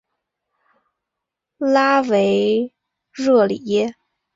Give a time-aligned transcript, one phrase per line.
[1.59, 2.73] 拉维
[3.13, 3.93] 热里耶。